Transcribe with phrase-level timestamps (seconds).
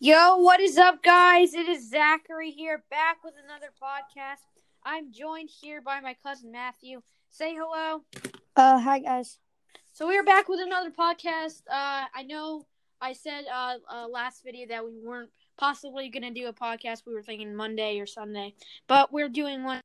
[0.00, 1.54] Yo, what is up, guys?
[1.54, 4.42] It is Zachary here, back with another podcast.
[4.82, 7.00] I'm joined here by my cousin Matthew.
[7.30, 8.02] Say hello.
[8.56, 9.38] Uh, hi guys.
[9.92, 11.62] So we are back with another podcast.
[11.70, 12.66] Uh, I know
[13.00, 17.02] I said uh, uh last video that we weren't possibly gonna do a podcast.
[17.06, 18.56] We were thinking Monday or Sunday,
[18.88, 19.80] but we're doing one.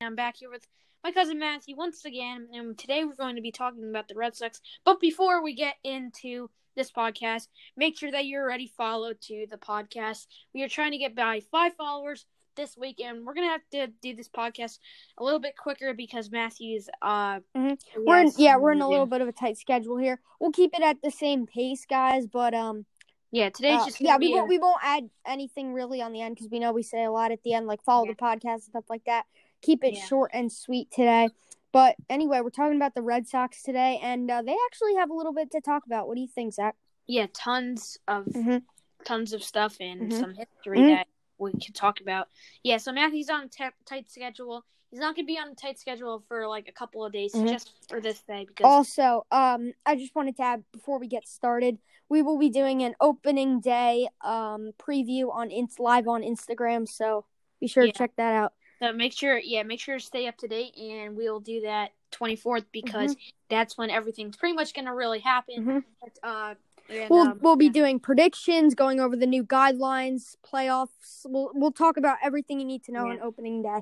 [0.00, 0.68] I'm back here with
[1.02, 4.36] my cousin Matthew once again, and today we're going to be talking about the Red
[4.36, 4.60] Sox.
[4.84, 6.48] But before we get into
[6.80, 10.26] this podcast, make sure that you're already followed to the podcast.
[10.54, 12.24] We are trying to get by five followers
[12.56, 14.78] this week, and we're gonna have to do this podcast
[15.18, 17.78] a little bit quicker because Matthew's uh Mhm.
[17.98, 20.20] We're in, yeah, we're in a little bit of a tight schedule here.
[20.40, 22.26] We'll keep it at the same pace, guys.
[22.26, 22.86] But um,
[23.30, 26.22] yeah today's uh, just yeah, we won't a- we won't add anything really on the
[26.22, 28.12] end because we know we say a lot at the end, like follow Yeah.
[28.12, 29.26] the podcast and stuff like that.
[29.60, 30.04] Keep it Yeah.
[30.06, 31.28] short and sweet today.
[31.72, 35.14] But anyway, we're talking about the Red Sox today, and uh, they actually have a
[35.14, 36.08] little bit to talk about.
[36.08, 36.76] What do you think, Zach?
[37.06, 38.62] yeah tons of Mhm.
[39.04, 40.20] tons of stuff and Mhm.
[40.20, 40.86] some history Mhm.
[40.88, 42.28] that we can talk about.
[42.62, 44.64] Yeah, so Matthew's on a t- tight schedule.
[44.90, 47.48] He's not gonna be on a tight schedule for like a couple of days Mhm.
[47.48, 51.26] just for this day because Also, um, I just wanted to add before we get
[51.26, 56.86] started, we will be doing an opening day um preview on ins live on Instagram.
[56.88, 57.24] So
[57.58, 57.90] be sure Yeah.
[57.92, 58.52] to check that out.
[58.80, 61.90] So make sure, yeah, make sure to stay up to date, and we'll do that
[62.12, 63.14] 24th because
[63.48, 65.64] that's when everything's pretty much gonna really happen.
[65.64, 65.84] Mhm.
[66.00, 66.54] But, uh,
[66.88, 67.72] and, We'll um, we'll be yeah.
[67.72, 71.24] doing predictions, going over the new guidelines, playoffs.
[71.24, 73.12] We'll we'll talk about everything you need to know Yeah.
[73.12, 73.80] on opening day.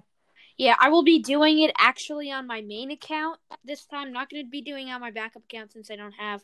[0.58, 4.08] Yeah, I will be doing it actually on my main account this time.
[4.08, 6.42] I'm Not going to be doing it on my backup account since I don't have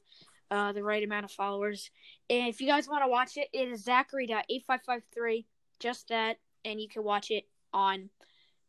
[0.53, 1.91] uh, the right amount of followers.
[2.31, 5.45] And if you guys want to watch it, it is Zachary.8553,
[5.81, 8.09] just that, and you can watch it on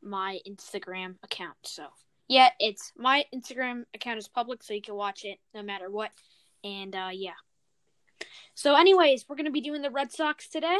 [0.05, 1.57] my Instagram account.
[1.63, 1.85] So,
[2.27, 6.11] yeah, it's my Instagram account is public, so you can watch it no matter what.
[6.63, 7.31] And, uh, yeah.
[8.53, 10.79] So, anyways, we're going to be doing the Red Sox today.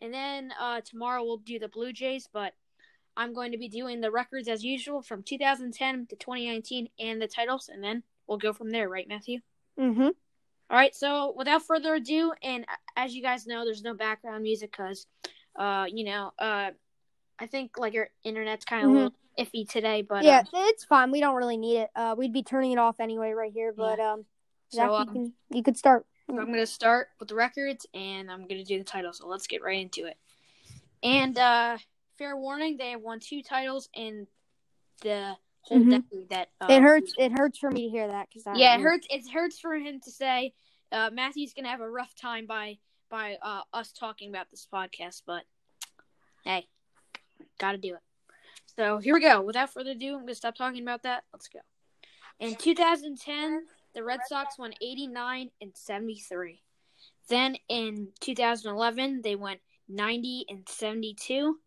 [0.00, 2.54] And then uh, tomorrow we'll do the Blue Jays, but
[3.16, 7.26] I'm going to be doing the records as usual from 2010 to 2019 and the
[7.26, 9.40] titles, and then we'll go from there, right, Matthew?
[9.78, 10.00] Mm-hmm.
[10.70, 10.94] All right.
[10.94, 12.64] So without further ado, and
[12.96, 15.06] as you guys know, there's no background music because,
[15.58, 16.70] uh, you know, uh,
[17.40, 19.12] I think like your internet's kind of Mhm.
[19.38, 21.10] iffy today, but yeah, uh, it's fine.
[21.10, 21.90] We don't really need it.
[21.96, 23.72] Uh, we'd be turning it off anyway right here.
[23.72, 24.26] But um,
[24.72, 26.06] Zach, so you um, can you could start.
[26.28, 29.12] I'm gonna start with the records, and I'm gonna do the title.
[29.12, 30.18] So let's get right into it.
[31.02, 31.78] And uh,
[32.18, 34.26] fair warning, they have won two titles in
[35.00, 35.90] the whole Mhm.
[35.90, 36.28] decade.
[36.28, 37.14] That uh, it hurts.
[37.16, 39.06] It hurts for me to hear that because Yeah, it hurts.
[39.10, 40.52] It hurts for him to say
[40.92, 42.78] uh, Matthew's gonna have a rough time by
[43.08, 45.44] by uh, us talking about this podcast, but
[46.44, 46.68] hey,
[47.58, 48.00] gotta do it.
[48.76, 49.42] So here we go.
[49.42, 51.24] Without further ado, I'm gonna stop talking about that.
[51.32, 51.60] Let's go.
[52.38, 56.62] In 2010, the Red Sox won 89 and 73.
[57.28, 61.58] Then in 2011, they went 90 and 72.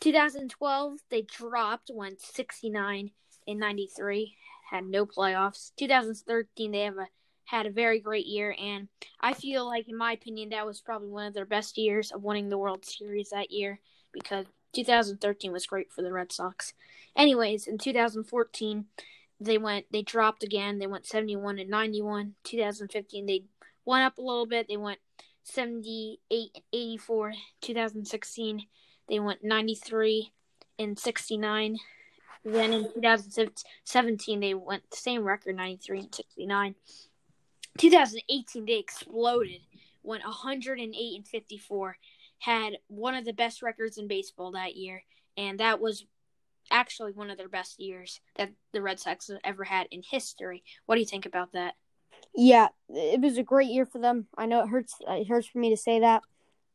[0.00, 3.10] 2012, they dropped, went 69
[3.46, 4.36] and 93,
[4.70, 5.72] had no playoffs.
[5.76, 7.08] 2013, they have a
[7.46, 8.88] had a very great year, and
[9.20, 12.22] I feel like, in my opinion, that was probably one of their best years of
[12.22, 13.80] winning the World Series that year
[14.12, 16.74] because 2013 was great for the Red Sox.
[17.16, 18.86] Anyways, in 2014,
[19.40, 20.78] they went they dropped again.
[20.78, 22.34] They went 71 and 91.
[22.44, 23.44] 2015, they
[23.84, 24.68] went up a little bit.
[24.68, 24.98] They went
[25.44, 27.32] 78 and 84.
[27.60, 28.66] 2016,
[29.08, 30.32] they went 93
[30.78, 31.78] and 69.
[32.44, 36.74] Then in 2017, they went the same record, 93 and 69.
[37.78, 39.60] 2018, they exploded,
[40.02, 41.96] went 108 and 54,
[42.38, 45.04] had one of the best records in baseball that year,
[45.36, 46.06] and that was
[46.70, 50.64] actually one of their best years that the Red Sox have ever had in history.
[50.86, 51.74] What do you think about that?
[52.34, 54.26] Yeah, it was a great year for them.
[54.36, 54.96] I know it hurts.
[55.06, 56.22] It hurts for me to say that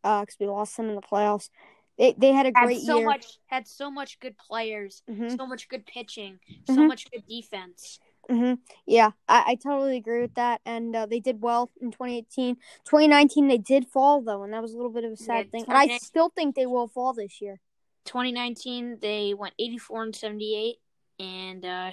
[0.04, 1.50] because we lost them in the playoffs.
[1.98, 3.06] They they had a Had great so year.
[3.06, 5.36] much, had so much good players, Mhm.
[5.36, 6.88] so much good pitching, so Mhm.
[6.88, 8.00] much good defense.
[8.30, 8.54] Hmm
[8.86, 10.62] Yeah, I, I totally agree with that.
[10.66, 12.56] And uh, they did well in 2018.
[12.86, 15.52] 2019, they did fall, though, and that was a little bit of a sad Yeah,
[15.52, 15.66] thing.
[15.68, 17.60] And I still think they will fall this year.
[18.06, 20.78] 2019 they went 84 and 78
[21.20, 21.92] and uh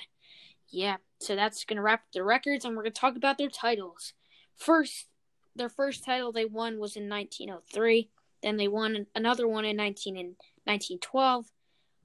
[0.70, 4.14] yeah so that's gonna wrap up their records and we're gonna talk about their titles
[4.56, 5.08] first
[5.54, 8.08] their first title they won was in 1903
[8.42, 10.26] then they won another one in 19 in
[10.64, 11.46] 1912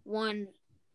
[0.04, 0.48] won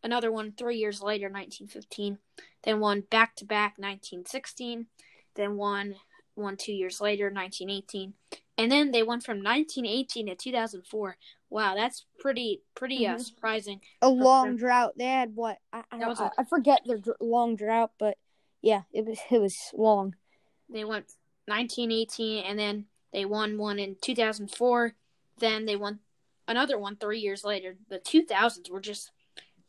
[0.07, 2.17] another one three years later 1915
[2.63, 4.87] then one back to back 1916
[5.35, 5.95] then won
[6.35, 8.13] one two years later 1918
[8.57, 11.17] and then they went from 1918 to 2004
[11.49, 13.21] Wow, that's pretty pretty uh, Mhm.
[13.21, 13.79] surprising.
[14.01, 14.57] A long sure.
[14.67, 14.93] drought.
[14.97, 15.59] They had what?
[15.71, 18.17] I, I, was I, a- I forget their dr- long drought, but
[18.61, 20.15] yeah, it was it was long.
[20.69, 21.05] They went
[21.45, 24.93] 1918 and then They won one in 2004.
[25.39, 25.99] Then they won
[26.49, 27.77] another one three years later.
[27.87, 29.11] The 2000s were just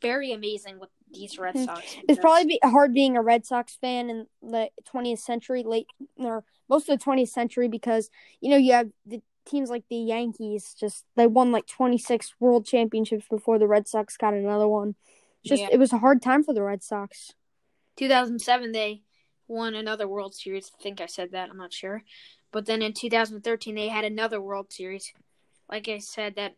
[0.00, 1.64] very amazing with these Red hmm.
[1.64, 1.82] Sox.
[1.82, 5.86] It's because- probably be hard being a Red Sox fan in the 20th century, late
[6.16, 8.10] or most of the 20th century, because
[8.40, 10.74] you know you have the teams like the Yankees.
[10.78, 14.94] Just they won like 26 World Championships before the Red Sox got another one.
[15.44, 15.68] Just Yeah.
[15.72, 17.32] it was a hard time for the Red Sox.
[17.96, 19.02] 2007 they
[19.46, 20.70] won another World Series.
[20.78, 21.50] I think I said that.
[21.50, 22.04] I'm not sure.
[22.52, 25.12] But then in 2013 they had another World Series.
[25.70, 26.54] Like I said, that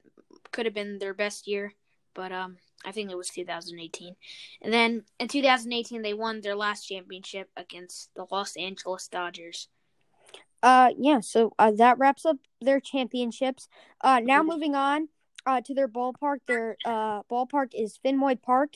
[0.52, 1.72] could have been their best year,
[2.14, 4.16] but um, I think it was 2018.
[4.62, 9.68] And then in 2018 they won their last championship against the Los Angeles Dodgers.
[10.62, 11.20] Uh, yeah.
[11.20, 13.68] So uh, that wraps up their championships.
[14.02, 14.46] Uh, now Mhm.
[14.46, 15.08] moving on
[15.46, 16.38] uh to their ballpark.
[16.46, 18.74] Their uh ballpark is Fenway Park.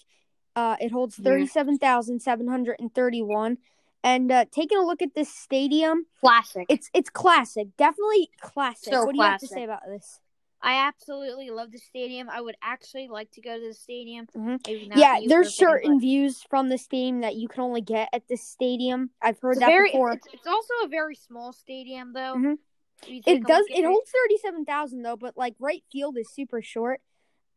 [0.56, 3.58] Uh, it holds thirty-seven thousand seven hundred and thirty-one.
[4.02, 6.66] And uh, taking a look at this stadium, Classic.
[6.68, 8.92] it's it's classic, definitely classic.
[8.92, 10.20] So what do you have to say about this?
[10.64, 12.30] I absolutely love the stadium.
[12.30, 14.26] I would actually like to go to the stadium.
[14.34, 14.66] Mhm.
[14.96, 19.10] Yeah, there's certain views from the stadium that you can only get at this stadium.
[19.20, 20.12] I've heard It's that very, before.
[20.12, 22.36] It's, it's also a very small stadium, though.
[22.36, 22.58] Mhm.
[23.02, 23.66] Take It does.
[23.68, 27.02] It holds thirty-seven thousand though, but like right field is super short.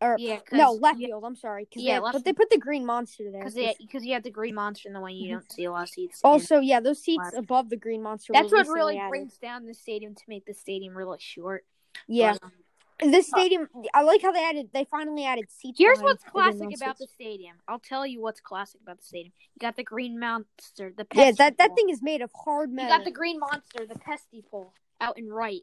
[0.01, 1.23] Or yeah, no, left field.
[1.23, 1.65] I'm sorry.
[1.65, 3.39] 'cause Yeah, they, but they put the green monster there.
[3.45, 5.31] because 'cause- because you have the green monster in the one you Mhm.
[5.39, 6.21] don't see a lot of seats.
[6.21, 6.29] in.
[6.29, 7.37] Also, yeah, those seats Left.
[7.37, 8.33] above the green monster.
[8.33, 9.09] that's what really added.
[9.09, 11.65] brings down the stadium to make the stadium really short.
[12.07, 12.51] Yeah, But, um,
[12.99, 13.67] this stadium.
[13.93, 14.69] I like how they added.
[14.73, 15.77] They finally added seats.
[15.79, 17.57] here's what's classic about the stadium.
[17.67, 19.33] I'll tell you what's classic about the stadium.
[19.55, 21.75] You got the green monster, the Yeah, pesky that that pole.
[21.75, 22.91] thing is made of hard metal.
[22.91, 25.61] You got the green monster, the Pesky pole out in right,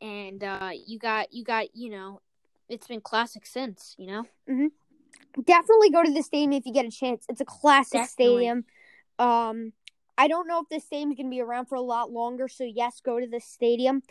[0.00, 2.20] and uh, you got you got you know,
[2.68, 4.26] it's been classic since you know.
[5.44, 7.24] Definitely go to the stadium if you get a chance.
[7.28, 8.06] It's a classic Definitely.
[8.08, 8.64] stadium.
[9.18, 9.72] Um,
[10.16, 12.48] I don't know if this stadium's gonna be around for a lot longer.
[12.48, 14.02] So yes, go to the stadium.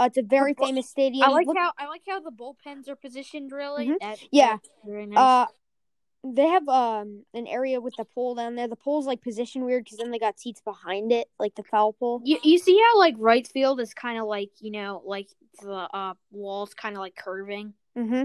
[0.00, 1.22] Uh, it's a very bu- famous stadium.
[1.28, 3.52] I like Look- how I like how the bullpens are positioned.
[3.52, 3.98] Really, Mhm.
[4.00, 4.52] That- Yeah.
[4.56, 5.18] that's very nice.
[5.18, 5.46] Uh,
[6.22, 8.68] they have um an area with the pole down there.
[8.68, 11.92] The pole's like positioned weird because then they got seats behind it, like the foul
[11.92, 12.20] pole.
[12.24, 15.28] you you see how like right field is kind of like you know like
[15.62, 17.74] the uh walls kind of like curving.
[17.96, 18.24] Mm-hmm.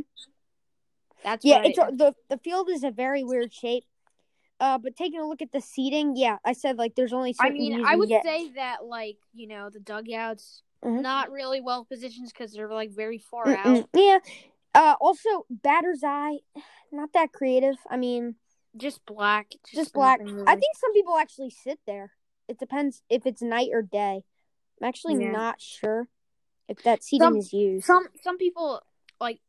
[1.23, 3.85] That's Yeah, it's I, a, the the field is a very weird shape.
[4.59, 7.49] Uh, but taking a look at the seating, yeah, I said like there's only I
[7.49, 11.01] mean, I would say that like you know the dugouts Mhm.
[11.01, 13.65] not really well positioned because they're like very far Mm-mm.
[13.81, 13.89] out.
[13.93, 14.19] Yeah.
[14.73, 16.39] Uh, also batter's eye,
[16.91, 17.75] not that creative.
[17.89, 18.35] I mean,
[18.77, 19.49] Just black.
[19.63, 20.19] Just, just black.
[20.19, 22.11] nothing I think some people actually sit there.
[22.49, 24.23] It depends if it's night or day.
[24.81, 25.31] I'm actually Yeah.
[25.31, 26.09] not sure
[26.67, 27.85] if that seating Some- is used.
[27.85, 28.81] some some people
[29.19, 29.39] like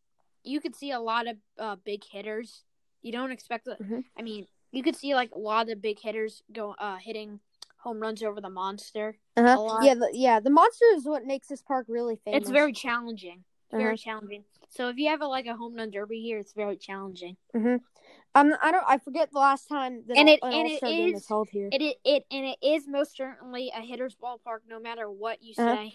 [0.44, 2.62] you could see a lot of uh, big hitters.
[3.02, 3.80] You don't expect that.
[3.82, 4.04] Mhm.
[4.16, 7.40] I mean, you could see like a lot of big hitters go uh hitting
[7.86, 9.16] home runs over the monster.
[9.36, 9.62] Uh-huh.
[9.62, 9.84] lot.
[9.84, 10.40] Yeah, the, yeah.
[10.40, 12.42] The monster is what makes this park really famous.
[12.42, 13.44] It's very challenging.
[13.70, 13.96] Very Uh-huh.
[13.96, 14.44] challenging.
[14.68, 17.36] So if you have a, like a home run derby here, it's very challenging.
[17.54, 18.84] Um, I don't.
[18.86, 21.48] I forget the last time that And an it- and it game is- was held
[21.50, 21.68] here.
[21.72, 25.54] It, it it and it is most certainly a hitter's ballpark, no matter what you
[25.56, 25.76] Uh-huh.
[25.76, 25.94] say.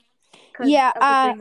[0.66, 1.34] Yeah, uh.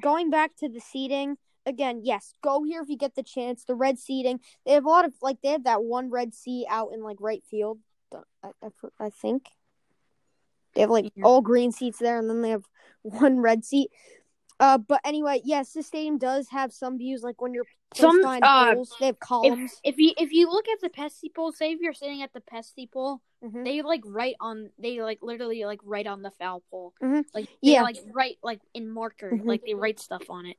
[0.00, 1.36] Going back to the seating
[1.66, 3.64] again, yes, go here if you get the chance.
[3.64, 6.66] The red seating, they have a lot of like they have that one red seat
[6.70, 7.80] out in like right field.
[8.42, 8.68] I, I,
[8.98, 9.48] I think
[10.76, 12.64] they have like all green seats there, and then they have
[13.02, 13.90] one red seat.
[14.60, 18.74] Uh, but anyway, yes, the stadium does have some views, like when you're Some, uh,
[18.74, 19.80] poles, they have columns.
[19.84, 22.32] If, if you if you look at the Pesky pole, say if you're sitting at
[22.32, 23.64] the Pesky pole, Mhm.
[23.64, 26.94] they like right on they like literally like right on the foul pole.
[27.02, 27.24] Mhm.
[27.34, 27.82] Like Yeah.
[27.82, 29.44] like right like in marker, Mhm.
[29.46, 30.56] like they write stuff on it.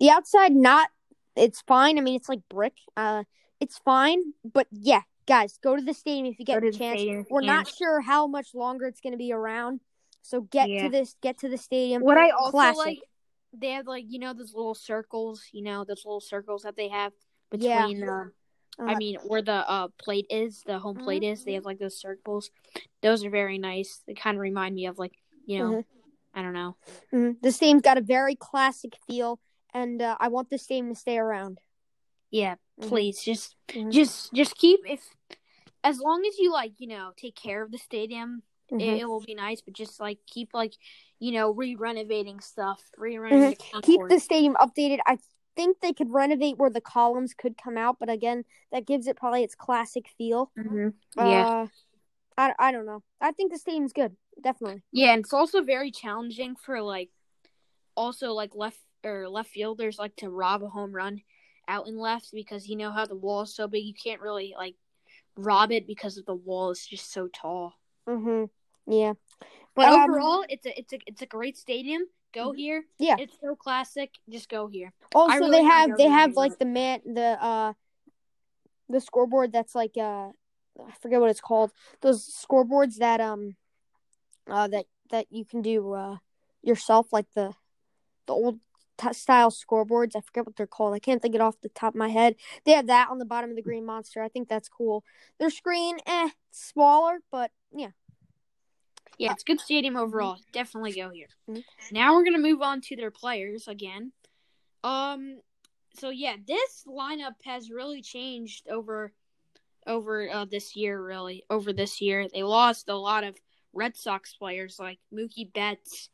[0.00, 0.88] The outside, not
[1.36, 1.98] it's fine.
[1.98, 2.76] I mean, it's like brick.
[2.96, 3.22] Uh,
[3.60, 4.34] it's fine.
[4.44, 7.00] But yeah, guys, go to the stadium if you get a the chance.
[7.00, 9.80] stadium We're not sure how much longer it's going to be around,
[10.22, 10.84] so get Yeah.
[10.84, 11.14] to this.
[11.22, 12.02] Get to the stadium.
[12.02, 12.76] What I also Classic.
[12.78, 12.98] like,
[13.52, 16.88] they have like you know those little circles, you know those little circles that they
[16.88, 17.12] have
[17.52, 17.82] Yeah.
[17.86, 18.32] between the.
[18.80, 21.78] Uh, I mean, where the uh plate is, the home plate is, they have like
[21.78, 22.50] those circles.
[23.02, 24.02] Those are very nice.
[24.06, 25.12] They kind of remind me of like
[25.46, 25.84] you know, Mhm.
[26.34, 26.76] I don't know.
[27.12, 27.40] mhm.
[27.42, 29.40] The stadium's got a very classic feel,
[29.74, 31.60] and uh, I want the stadium to stay around.
[32.30, 32.88] Yeah, Mhm.
[32.88, 33.90] please just Mhm.
[33.92, 35.14] just just keep if
[35.84, 38.80] as long as you like you know take care of the stadium Mhm.
[38.80, 40.74] it, it will be nice but just like keep like
[41.20, 44.98] you know re-renovating stuff re-renovating the Keep the stadium updated.
[45.06, 45.18] I
[45.56, 49.16] think they could renovate where the columns could come out, but again, that gives it
[49.16, 50.52] probably its classic feel.
[50.56, 50.94] Mhm.
[51.16, 51.66] yeah Uh,
[52.36, 53.02] I, I don't know.
[53.20, 54.16] I think the stadium's good.
[54.40, 54.82] Definitely.
[54.92, 57.10] yeah and it's also very challenging for like
[57.96, 61.22] also like left or left fielders like to rob a home run
[61.68, 64.54] out and left because you know how the wall is so big you can't really
[64.56, 64.74] like
[65.36, 67.74] rob it because of the wall is just so tall
[68.08, 68.92] Mm-hmm.
[68.92, 69.12] Yeah.
[69.74, 72.02] But Um, overall, it's a it's a it's a great stadium.
[72.32, 72.84] go here.
[72.98, 73.16] Yeah.
[73.18, 74.10] it's so classic.
[74.28, 74.92] Just go here.
[75.14, 77.72] Also, really they have they have like the man the uh
[78.88, 80.28] the scoreboard that's like uh
[80.80, 81.72] I forget what it's called.
[82.00, 83.56] Those scoreboards that um
[84.50, 86.16] uh that that you can do uh
[86.62, 87.52] yourself like the
[88.26, 88.58] the old
[88.98, 90.16] t- style scoreboards.
[90.16, 90.94] I forget what they're called.
[90.94, 92.36] I can't think it off the top of my head.
[92.64, 94.22] They have that on the bottom of the Green Monster.
[94.22, 95.04] I think that's cool.
[95.38, 97.90] Their screen, eh, smaller, but yeah.
[99.18, 100.38] Yeah, it's a good stadium overall.
[100.52, 101.28] Definitely go here.
[101.48, 101.64] Mhm.
[101.90, 104.12] Now we're gonna move on to their players again.
[104.84, 105.40] Um,
[105.94, 109.12] so yeah, this lineup has really changed over
[109.86, 111.02] over uh, this year.
[111.02, 113.36] Really, over this year, they lost a lot of
[113.72, 116.10] Red Sox players like Mookie Betts,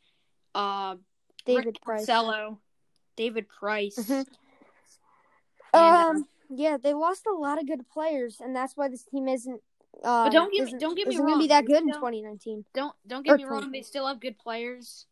[0.55, 0.95] uh,
[1.45, 2.05] David Rick Price.
[2.07, 2.57] Porcello,
[3.15, 3.95] David Price.
[3.97, 4.25] Mhm.
[5.73, 9.27] uh, Um, yeah, they lost a lot of good players, and that's why this team
[9.27, 9.61] isn't.
[10.03, 11.93] Uh, But don't get me- don't get me isn't gonna be wrong, that good in
[11.93, 12.65] 2019.
[12.73, 15.07] don't don't get Or me wrong, they still have good players.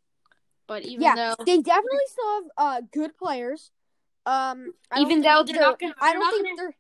[0.68, 3.72] But even Yeah, though they definitely still have uh good players.
[4.26, 6.76] Um, I Even though they're not they're- gonna- I they're don't not think gonna- they're.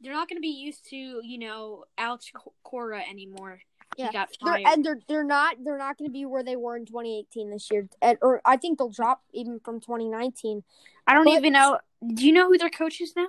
[0.00, 2.32] they're not going to be used to, you know, Alex
[2.64, 3.62] Cora anymore.
[3.96, 6.56] Yeah, He got They're, and they're they're not they're not going to be where they
[6.56, 10.62] were in 2018 this year, and, or I think they'll drop even from 2019.
[11.06, 11.78] I don't but- even know.
[12.14, 13.26] Do you know who their coach is now?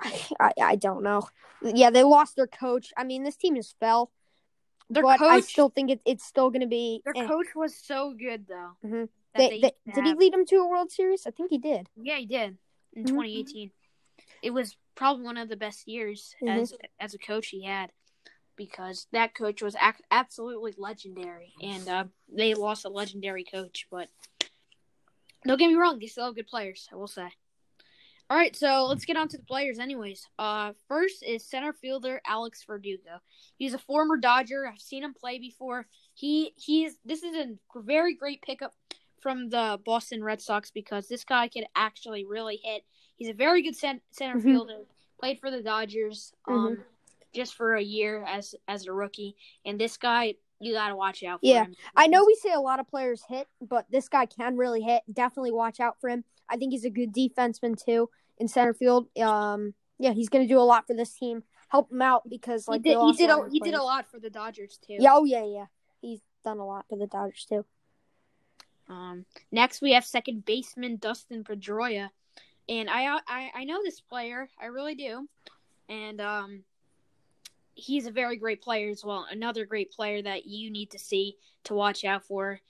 [0.00, 1.28] I I don't know.
[1.62, 2.92] Yeah, they lost their coach.
[2.96, 4.10] I mean, this team is fell,
[4.90, 7.02] Their but I still think it, it's still going to be.
[7.04, 7.26] their eh.
[7.28, 8.72] coach was so good though.
[8.84, 9.08] Mhm.
[9.36, 11.26] They, they they, did he lead them to a World Series?
[11.26, 11.88] I think he did.
[11.96, 12.56] Yeah, he did
[12.94, 13.08] in Mhm.
[13.08, 13.70] 2018.
[14.42, 16.60] It was probably one of the best years Mhm.
[16.62, 17.90] as as a coach he had
[18.56, 23.86] because that coach was ac- absolutely legendary, and uh, they lost a legendary coach.
[23.90, 24.08] But
[25.46, 26.88] don't get me wrong, they still have good players.
[26.92, 27.28] I will say.
[28.30, 30.26] All right, so let's get on to the players, anyways.
[30.38, 33.20] Uh, first is center fielder Alex Verdugo.
[33.58, 34.66] He's a former Dodger.
[34.66, 35.86] I've seen him play before.
[36.14, 38.74] He he's this is a very great pickup
[39.20, 42.84] from the Boston Red Sox because this guy can actually really hit.
[43.16, 44.42] He's a very good cent- center Mhm.
[44.42, 44.78] fielder.
[45.20, 46.84] Played for the Dodgers um Mhm.
[47.34, 51.22] Just for a year as as a rookie, and this guy you got to watch
[51.22, 51.64] out for Yeah.
[51.64, 51.74] him.
[51.96, 55.02] I know we say a lot of players hit, but this guy can really hit.
[55.12, 56.24] Definitely watch out for him.
[56.48, 59.08] I think he's a good defenseman too in center field.
[59.18, 61.42] Um, yeah, he's going to do a lot for this team.
[61.68, 64.20] Help him out because like he did he did a, he did a lot for
[64.20, 64.96] the Dodgers too.
[64.98, 65.66] Yeah, oh yeah, yeah.
[66.00, 67.64] He's done a lot for the Dodgers too.
[68.88, 72.10] Um, next we have second baseman Dustin Pedroia,
[72.68, 75.26] and I I I know this player, I really do,
[75.88, 76.64] and um,
[77.74, 79.26] he's a very great player as well.
[79.30, 82.60] Another great player that you need to see to watch out for.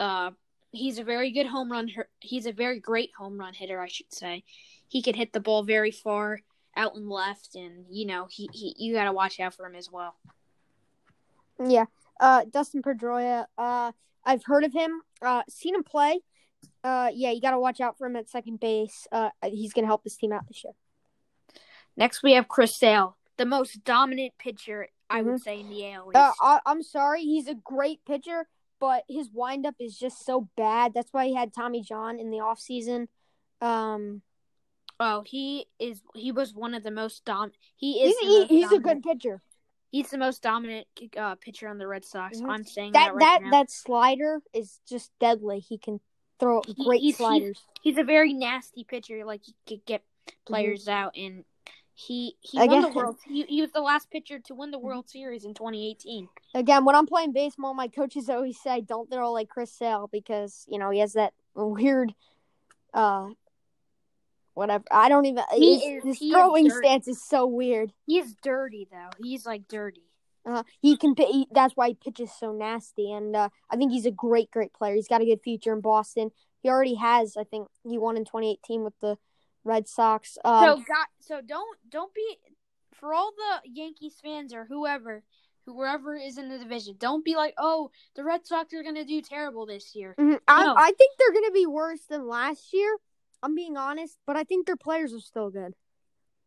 [0.00, 0.30] Uh,
[0.72, 1.90] he's a very good home run.
[2.20, 4.44] He's a very great home run hitter, I should say.
[4.88, 6.40] He can hit the ball very far
[6.76, 9.74] out and left, and you know he, he you got to watch out for him
[9.74, 10.16] as well.
[11.64, 11.86] Yeah.
[12.20, 13.46] Uh, Dustin Pedroia.
[13.56, 13.92] Uh,
[14.24, 15.02] I've heard of him.
[15.20, 16.20] Uh, seen him play.
[16.82, 19.06] Uh, yeah, you got to watch out for him at second base.
[19.10, 20.74] Uh, he's going to help this team out this year.
[21.96, 25.40] Next we have Chris Sale, the most dominant pitcher I would Mhm.
[25.42, 26.10] say in the AL.
[26.14, 28.48] Uh, I, I'm sorry, he's a great pitcher,
[28.80, 30.94] but his windup is just so bad.
[30.94, 33.08] That's why he had Tommy John in the offseason.
[33.60, 34.22] Um,
[35.00, 36.00] Oh, he is.
[36.14, 37.50] He was one of the most dom.
[37.74, 38.14] He is.
[38.20, 39.42] the he, he's a good pitcher.
[39.90, 40.86] He's the most dominant
[41.16, 42.38] uh, pitcher on the Red Sox.
[42.40, 42.48] Mhm.
[42.48, 45.58] I'm saying that, That right that that slider is just deadly.
[45.58, 45.98] He can
[46.38, 47.60] throw He- great he's- sliders.
[47.82, 49.24] He's a very nasty pitcher.
[49.24, 50.04] Like he could get
[50.46, 51.44] players out, and
[51.94, 53.16] he he I won the world.
[53.26, 56.28] He, he was the last pitcher to win the World Series in 2018.
[56.54, 60.64] Again, when I'm playing baseball, my coaches always say don't throw like Chris Sale because
[60.68, 62.12] you know he has that weird,
[62.92, 63.28] uh,
[64.54, 64.84] whatever.
[64.90, 65.44] I don't even.
[65.52, 66.86] He his is- his he throwing dirty.
[66.86, 67.92] stance is so weird.
[68.06, 69.10] He's dirty though.
[69.22, 70.02] He's like dirty.
[70.46, 71.14] Uh, he can.
[71.16, 74.74] He, that's why he pitches so nasty, and uh, I think he's a great, great
[74.74, 74.94] player.
[74.94, 76.32] He's got a good future in Boston.
[76.60, 77.36] He already has.
[77.36, 79.16] I think he won in 2018 with the
[79.64, 80.36] Red Sox.
[80.44, 82.38] Um, so got so don't don't be
[82.92, 85.22] for all the Yankees fans or whoever
[85.66, 86.94] whoever is in the division.
[86.98, 90.14] Don't be like, oh, the Red Sox are gonna do terrible this year.
[90.18, 90.74] mhm, I, no.
[90.76, 92.96] I think they're going to be worse than last year.
[93.42, 95.74] I'm being honest, but I think their players are still good.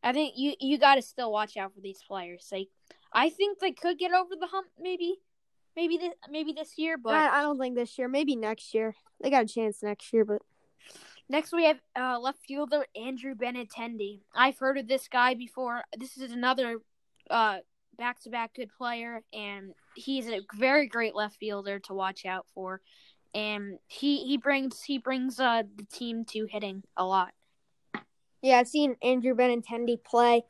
[0.04, 2.48] I think you you got to still watch out for these players.
[2.52, 2.70] Like,
[3.12, 5.16] I think they could get over the hump, maybe,
[5.76, 6.98] maybe this maybe this year.
[6.98, 8.08] But I, I don't think this year.
[8.08, 8.96] Maybe next year.
[9.22, 10.42] They got a chance next year, but
[11.30, 14.22] next we have uh, left fielder Andrew Benintendi.
[14.36, 15.84] I've heard of this guy before.
[15.98, 16.78] This is another
[17.30, 17.58] uh,
[17.98, 22.82] back-to-back good player, and he's a very great left fielder to watch out for.
[23.34, 27.34] And he he brings he brings uh, the team to hitting a lot.
[28.42, 30.44] yeah, I've seen Andrew Benintendi play.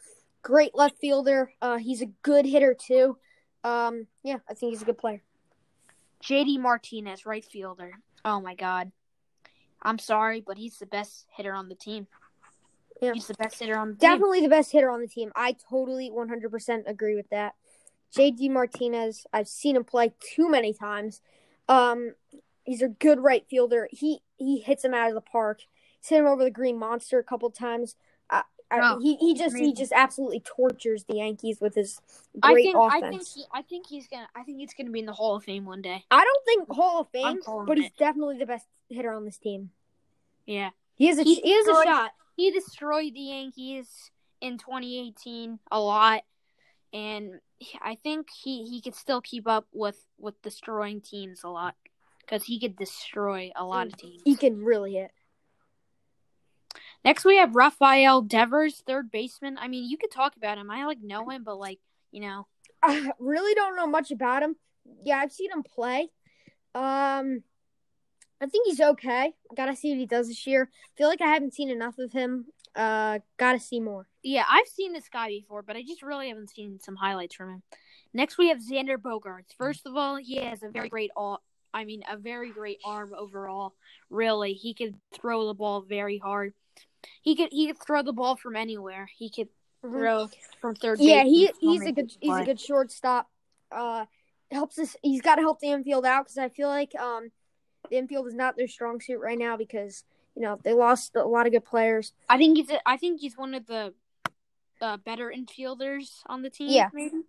[0.43, 1.51] Great left fielder.
[1.62, 3.17] Uh, he's a good hitter too.
[3.63, 5.22] Um, yeah, I think he's a good player.
[6.24, 7.91] JD Martinez, right fielder.
[8.24, 8.91] Oh my god.
[9.81, 12.07] I'm sorry, but he's the best hitter on the team.
[13.01, 13.13] Yeah.
[13.13, 14.10] He's the best hitter on the team.
[14.10, 15.31] Definitely the best hitter on the team.
[15.36, 17.53] I totally 100% agree with that.
[18.15, 21.22] JD Martinez, I've seen him play too many times.
[21.69, 22.15] Um,
[22.63, 23.88] he's a good right fielder.
[23.91, 25.62] He he hits him out of the park.
[26.00, 27.96] He's hit him over the green monster a couple times.
[28.69, 32.00] I, Oh, he he just he just absolutely tortures the Yankees with his
[32.43, 33.03] I great think offense.
[33.03, 35.36] I think he, I think he's gonna I think he's gonna be in the Hall
[35.38, 36.03] of Fame one day.
[36.12, 37.97] I don't think Hall of Fame, but he's it.
[37.97, 39.71] definitely the best hitter on this team.
[40.45, 40.71] Yeah.
[40.95, 42.12] He has a He he has a shot.
[42.36, 46.24] He destroyed the Yankees in 2018 a lot,
[46.93, 47.39] and
[47.81, 51.75] I think he, he could still keep up with, with destroying teams a lot
[52.21, 54.21] because he could destroy a lot of teams.
[54.24, 55.12] He can really hit.
[57.06, 59.58] Next, we have Rafael Devers, third baseman.
[59.58, 60.70] I mean, you could talk about him.
[60.70, 61.80] I like know him, but like
[62.12, 62.48] you know,
[62.84, 64.56] I really don't know much about him.
[65.04, 66.10] Yeah, I've seen him play.
[66.75, 67.44] Um,
[68.39, 69.34] I think he's okay.
[69.56, 70.70] Gotta see what he does this year.
[70.98, 72.46] Feel like I haven't seen enough of him.
[72.75, 74.08] Uh, gotta see more.
[74.22, 77.50] yeah, I've seen this guy before, but I just really haven't seen some highlights from
[77.50, 77.63] him.
[78.13, 79.56] Next, we have Xander Bogaerts.
[79.58, 81.42] First of all, he has a very great all.
[81.74, 83.74] I mean, a very great arm overall.
[84.09, 86.53] Really, he could throw the ball very hard.
[87.21, 89.09] He could he could throw the ball from anywhere.
[89.15, 89.50] He could
[89.81, 91.07] throw from third Mm-hmm.
[91.07, 93.29] Yeah, he he's a good he's a good shortstop.
[93.71, 94.05] Uh,
[94.51, 94.95] helps us.
[95.03, 97.31] He's got to help the infield out because I feel like um,
[97.89, 100.03] the infield is not their strong suit right now because
[100.36, 102.13] you know they lost a lot of good players.
[102.29, 103.93] I think he's a, I think he's one of the
[104.81, 106.69] uh, better infielders on the team.
[106.69, 106.89] Yeah.
[106.93, 107.24] maybe.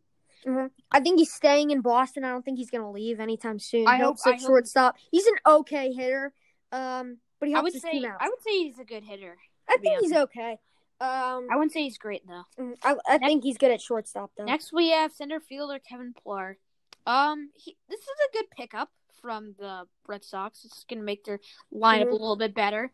[0.93, 2.25] I think he's staying in Boston.
[2.25, 3.87] I don't think he's gonna leave anytime soon.
[3.87, 4.97] I hope- hope- shortstop.
[5.11, 6.33] He's an okay hitter.
[6.73, 8.19] Um, but he I helps would his say team out.
[8.21, 9.37] I would say he's a good hitter.
[9.69, 10.59] I think he's okay.
[11.01, 12.45] Um, I wouldn't say he's great though.
[12.59, 14.45] mm, I, I think he's good at shortstop though.
[14.45, 16.59] Next, we have center fielder Kevin Pillar.
[17.07, 18.91] Um, he, this is a good pickup
[19.23, 20.65] from the Red Sox.
[20.65, 21.39] It's going to make their
[21.73, 22.11] lineup Mhm.
[22.11, 22.93] a little bit better.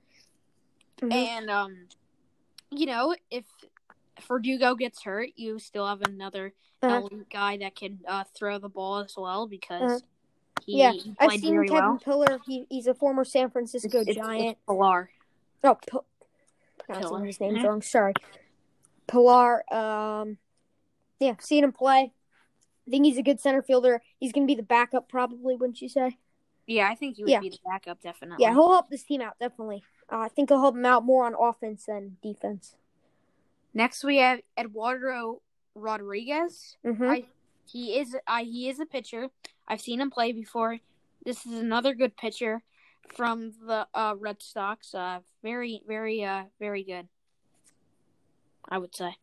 [0.98, 1.12] Mhm.
[1.12, 1.88] And um,
[2.70, 3.44] you know, if
[4.22, 7.06] Verdugo gets hurt, you still have another Uh-huh.
[7.10, 10.02] elite guy that can uh, throw the ball as well because
[10.64, 11.98] he, Yeah, he I've seen very Kevin well.
[11.98, 12.38] Pillar.
[12.46, 14.50] He, he's a former San Francisco It's- Giant.
[14.52, 15.10] it's Pilar.
[15.64, 16.04] Oh, Pil-
[16.78, 17.64] pronouncing his name's Mhm.
[17.64, 17.82] wrong.
[17.82, 18.12] Sorry,
[19.06, 19.64] Pilar.
[19.72, 20.38] Um,
[21.20, 22.12] yeah, seen him play.
[22.86, 24.02] I think he's a good center fielder.
[24.18, 25.56] He's gonna be the backup, probably.
[25.56, 26.18] Wouldn't you say?
[26.66, 27.40] Yeah, I think he would Yeah.
[27.40, 28.42] be the backup definitely.
[28.42, 29.82] Yeah, he'll help this team out definitely.
[30.10, 32.76] Uh, I think he'll help him out more on offense than defense.
[33.74, 35.42] Next, we have Eduardo
[35.74, 36.76] Rodriguez.
[36.86, 37.10] Mm-hmm.
[37.10, 37.24] I
[37.66, 39.28] he is I he is a pitcher.
[39.66, 40.78] I've seen him play before.
[41.24, 42.62] This is another good pitcher
[43.16, 44.94] from the uh, Red Sox.
[44.94, 47.08] Uh, very very uh very good.
[48.68, 49.16] I would say.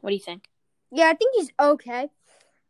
[0.00, 0.44] What do you think?
[0.92, 2.08] Yeah, I think he's okay.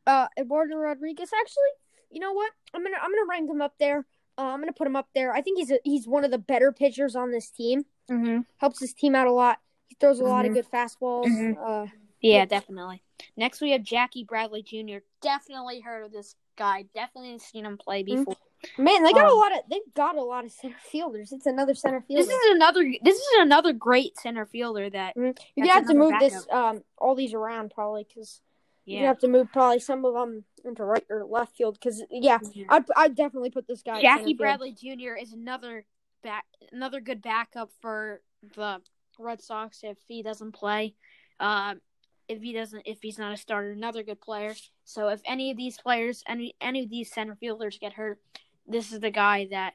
[0.06, 1.62] Uh, Eduardo Rodriguez, actually,
[2.10, 2.50] you know what?
[2.72, 4.06] I'm gonna I'm gonna rank him up there.
[4.38, 5.32] Uh, I'm gonna put him up there.
[5.32, 7.84] I think he's a, he's one of the better pitchers on this team.
[8.10, 8.40] Mm-hmm.
[8.56, 9.58] Helps his team out a lot.
[9.88, 10.54] He throws a lot of Mhm.
[10.54, 11.24] good fastballs.
[11.26, 11.56] Mhm.
[11.58, 11.86] Uh,
[12.20, 13.02] Yeah, definitely.
[13.36, 14.98] Next, we have Jackie Bradley Jr.
[15.20, 16.82] Definitely heard of this guy.
[16.94, 18.06] Definitely seen him play Mhm.
[18.26, 18.36] before.
[18.76, 21.30] man, they got a Um, lot of they've got a lot of center fielders.
[21.32, 22.24] It's another center fielder.
[22.24, 22.82] This is another.
[23.02, 25.14] This is another great center fielder that.
[25.14, 28.42] You're gonna have to move this um all these around probably because
[28.84, 29.00] you're Yeah.
[29.02, 32.40] gonna have to move probably some of them into right or left field because yeah,
[32.68, 34.00] I'd I'd definitely put this guy.
[34.02, 34.34] Jackie.
[34.34, 35.14] Bradley Jr.
[35.14, 35.86] is another
[36.22, 38.22] back, another good backup for
[38.56, 38.82] the
[39.18, 40.94] Red Sox if he doesn't play.
[41.40, 41.80] Um,
[42.28, 44.54] if he doesn't, if he's not a starter, another good player.
[44.84, 48.20] So if any of these players, any any of these center fielders get hurt,
[48.66, 49.74] this is the guy that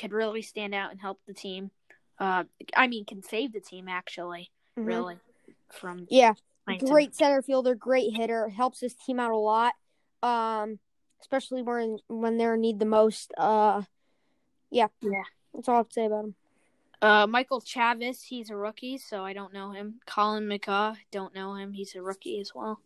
[0.00, 1.70] could really stand out and help the team.
[2.18, 2.44] Uh,
[2.76, 4.86] I mean, can save the team actually, Mhm.
[4.86, 5.18] really,
[5.70, 6.34] from Yeah,
[6.78, 9.74] great center fielder, great hitter, helps his team out a lot.
[10.22, 10.78] Um,
[11.20, 13.32] especially when when they're in need the most.
[13.36, 13.82] Uh,
[14.70, 15.22] yeah, Yeah.
[15.54, 16.34] that's all I have to say about him.
[17.02, 20.00] Uh, Michael Chavis, he's a rookie, so I don't know him.
[20.06, 21.72] Colin McCaw, don't know him.
[21.72, 22.80] He's a rookie as well.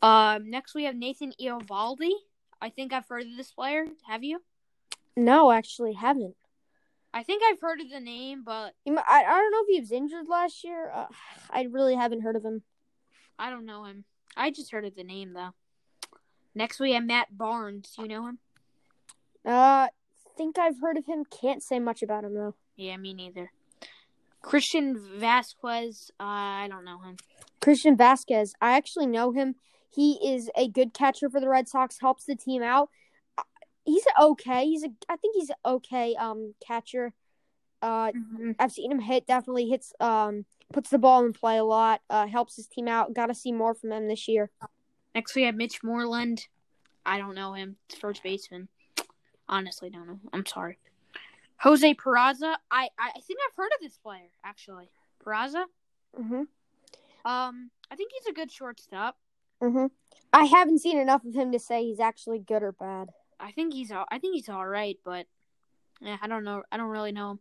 [0.00, 2.12] Um, next we have Nathan Eovaldi.
[2.60, 3.84] I think I've heard of this player.
[4.06, 4.42] Have you?
[5.14, 6.36] No, actually, haven't.
[7.12, 9.92] I think I've heard of the name, but I I don't know if he was
[9.92, 10.90] injured last year.
[10.92, 11.06] Uh,
[11.50, 12.62] I really haven't heard of him.
[13.38, 14.04] I don't know him.
[14.36, 15.54] I just heard of the name though.
[16.54, 17.94] Next we have Matt Barnes.
[17.98, 18.38] You know him?
[19.44, 19.88] Uh,
[20.36, 21.24] think I've heard of him.
[21.24, 22.54] Can't say much about him though.
[22.76, 23.50] Yeah, me neither.
[24.42, 26.10] Christian Vasquez.
[26.20, 27.16] Uh, I don't know him.
[27.60, 28.54] Christian Vasquez.
[28.60, 29.54] I actually know him.
[29.90, 31.98] He is a good catcher for the Red Sox.
[32.00, 32.90] Helps the team out.
[33.38, 33.42] Uh,
[33.84, 34.66] He's okay.
[34.66, 34.88] He's a.
[35.08, 36.14] I think he's okay.
[36.16, 37.14] Um, catcher.
[37.80, 38.12] Uh,
[38.58, 39.26] I've seen him hit.
[39.26, 39.92] Definitely hits.
[40.00, 42.00] Um, puts the ball in play a lot.
[42.10, 43.14] Uh, helps his team out.
[43.14, 44.50] Got to see more from him this year.
[45.14, 46.46] Next we have Mitch Moreland.
[47.06, 47.76] I don't know him.
[48.00, 48.68] First baseman.
[49.48, 50.20] Honestly, don't know.
[50.32, 50.78] I'm sorry.
[51.60, 52.56] Jose Peraza.
[52.70, 54.90] I I think I've heard of this player actually.
[55.24, 55.64] Peraza.
[56.18, 56.42] Mm-hmm.
[57.24, 59.16] Um, I think he's a good shortstop.
[59.62, 59.86] Mm-hmm.
[60.32, 63.10] I haven't seen enough of him to say he's actually good or bad.
[63.40, 64.04] I think he's all.
[64.10, 65.26] I think he's all right, but
[66.00, 66.62] yeah, I don't know.
[66.70, 67.38] I don't really know.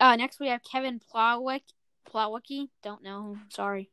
[0.00, 1.62] Uh, next we have Kevin Plawek.
[2.10, 2.68] Plawecki.
[2.82, 3.42] Don't know him.
[3.48, 3.90] Sorry.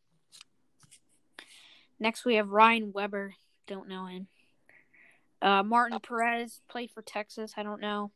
[1.99, 3.33] Next we have Ryan Weber.
[3.67, 4.27] Don't know him.
[5.41, 7.53] Uh, Martin Perez played for Texas.
[7.57, 8.11] I don't know.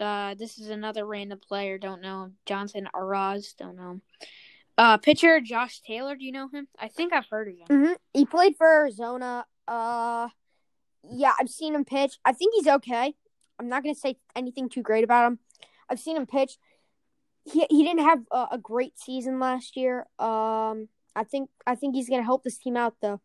[0.00, 1.78] Uh, this is another random player.
[1.78, 2.36] Don't know him.
[2.46, 3.54] Johnson Araz.
[3.56, 4.02] Don't know him.
[4.78, 6.16] Uh, pitcher Josh Taylor.
[6.16, 6.66] Do you know him?
[6.78, 7.66] I think I've heard of him.
[7.68, 7.92] Mm-hmm.
[8.14, 9.44] He played for Arizona.
[9.68, 10.28] Uh,
[11.08, 12.18] yeah, I've seen him pitch.
[12.24, 13.14] I think he's okay.
[13.58, 15.38] I'm not gonna say anything too great about him.
[15.88, 16.56] I've seen him pitch.
[17.44, 20.06] He he didn't have a, a great season last year.
[20.18, 23.20] Um, I think I think he's gonna help this team out though.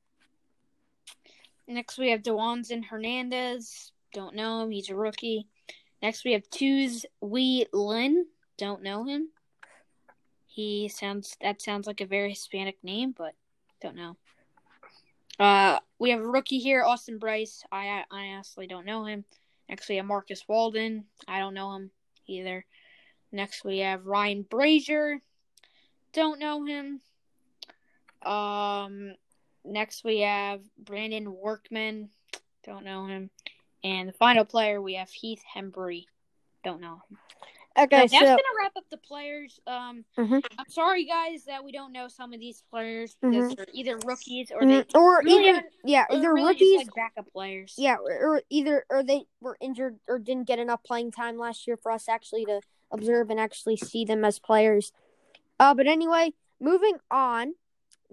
[1.68, 3.94] Next we have Dewanson Hernandez.
[4.14, 4.72] Don't know him.
[4.72, 5.48] He's a rookie.
[6.06, 8.28] Next we have Tuz Wee Lin.
[8.60, 9.30] Don't know him.
[10.46, 13.34] He sounds that sounds like a very Hispanic name, but
[13.82, 14.16] don't know.
[15.40, 17.64] Uh, we have a rookie here, Austin Brice.
[17.72, 19.26] I I honestly don't know him.
[19.68, 21.06] Next we have Marcus Walden.
[21.28, 21.90] I don't know him
[22.28, 22.66] either.
[23.32, 25.18] Next we have Ryan Brasier.
[26.14, 27.02] Don't know him.
[28.32, 29.16] Um,
[29.64, 32.10] next we have Brandon Workman.
[32.64, 33.32] Don't know him.
[33.86, 36.06] And the final player we have Heath Hembree.
[36.64, 37.18] Don't know him.
[37.78, 39.60] Okay, so so that's gonna wrap up the players.
[39.68, 40.44] Um, Mhm.
[40.58, 43.56] I'm sorry guys that we don't know some of these players because Mhm.
[43.58, 44.90] they're either rookies or Mhm.
[44.92, 47.76] they or really haven't- yeah, either really just, rookies, like backup players.
[47.78, 51.68] yeah, or, or either or they were injured or didn't get enough playing time last
[51.68, 54.92] year for us actually to observe and actually see them as players.
[55.60, 57.54] Uh, but anyway, moving on.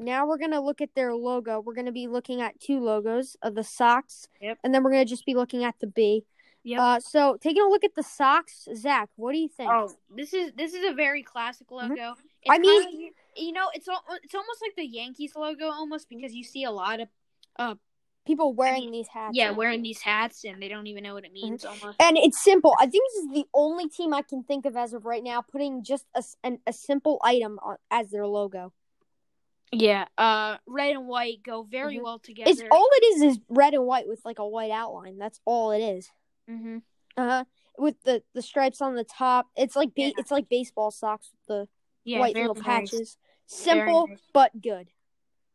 [0.03, 1.61] Now we're gonna look at their logo.
[1.61, 4.29] We're gonna be looking at two logos of the socks.
[4.41, 4.59] Yep.
[4.65, 6.25] and then we're gonna just be looking at the B.
[6.65, 6.81] Yep.
[6.81, 9.71] Uh, so taking a look at the socks, Zach, what do you think?
[9.71, 11.95] Oh, this is this is a very classic logo.
[11.95, 12.51] Mm-hmm.
[12.51, 16.35] I mean- kinda- you know, it's al- it's almost like the Yankees logo, almost because
[16.35, 17.09] you see a lot of
[18.25, 19.37] People wearing mean, these hats.
[19.37, 22.01] yeah wearing these hats and they don't even know what it means almost.
[22.01, 22.77] And it's simple.
[22.79, 25.43] I think this is the only team I can think of as of right now
[25.43, 28.73] putting just a, an, a simple item on, as their logo.
[29.73, 32.03] Yeah, uh, red and white go very Mhm.
[32.03, 32.51] well together.
[32.51, 35.17] It's all it is is red and white with like a white outline.
[35.19, 36.11] That's all it is.
[36.47, 36.79] hmm
[37.17, 37.45] Uh huh.
[37.79, 40.13] With the the stripes on the top, it's like ba- Yeah.
[40.19, 41.69] it's like baseball socks with the
[42.05, 42.63] Yeah, white little nice.
[42.91, 43.17] patches.
[43.47, 44.21] Simple nice.
[44.33, 44.91] but good.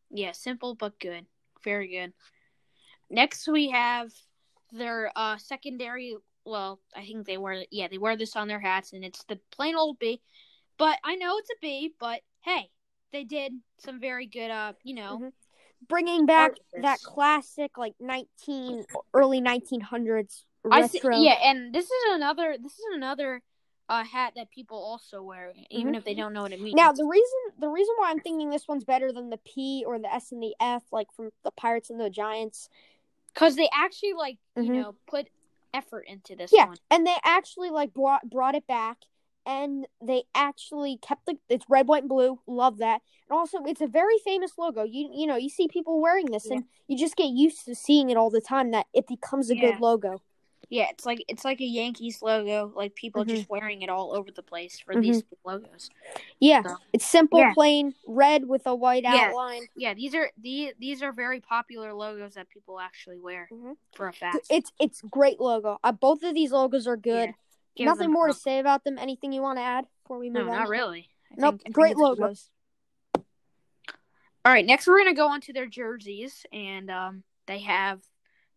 [0.10, 1.28] Yeah, simple but good.
[1.64, 2.14] Very good.
[3.10, 4.12] Next we have
[4.72, 8.94] their uh secondary well, I think they wear yeah, they wear this on their hats
[8.94, 10.22] and it's the plain old B.
[10.78, 12.72] But I know it's a B, but hey,
[13.12, 15.32] they did some very good uh, you know, Mhm.
[15.88, 21.18] Bringing back Art with that classic like nineteen early nineteen hundreds I see, retro.
[21.22, 23.44] yeah, and this is another this is another
[23.88, 26.74] uh hat that people also wear even if they don't know what it means.
[26.76, 26.84] Mm-hmm.
[26.86, 30.00] Now the reason the reason why I'm thinking this one's better than the P or
[30.00, 32.70] the S and the F, like from the Pirates and the Giants,
[33.36, 34.66] cuz they actually like, Mhm.
[34.66, 35.30] you know, put
[35.76, 36.78] effort into this yeah, one.
[36.90, 39.04] and they actually like brought brought it back,
[39.48, 42.40] and they actually kept the it's red, white, and blue.
[42.46, 44.84] Love that, and also it's a very famous logo.
[44.84, 46.58] You you know you see people wearing this, Yeah.
[46.58, 48.72] and you just get used to seeing it all the time.
[48.72, 49.72] That it becomes a Yeah.
[49.72, 50.22] good logo.
[50.70, 53.30] Yeah, it's like it's like a Yankees logo, like people Mhm.
[53.30, 55.50] just wearing it all over the place for these Mm-hmm.
[55.50, 55.90] logos.
[56.42, 57.54] Yeah, So- it's simple, Yeah.
[57.54, 59.62] plain red with a white outline.
[59.78, 63.78] Yeah, these are the these are very popular logos that people actually wear Mhm.
[63.96, 64.46] for a fact.
[64.50, 65.78] It's it's great logo.
[65.86, 67.34] Uh, both of these logos are good.
[67.86, 68.98] Nothing more to say about them.
[68.98, 70.54] Anything you want to add before we No, move on?
[70.56, 71.10] No, not really.
[71.32, 72.50] I Nope, think- great logos.
[73.16, 78.02] All right, next we're gonna go on to their jerseys, and um, they have